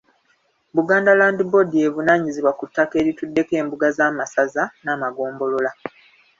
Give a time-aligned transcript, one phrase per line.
[0.75, 5.71] Buganda Land Board y'evunaanyizibwa ku ttaka erituddeko embuga z’amasaza n’amagombolola.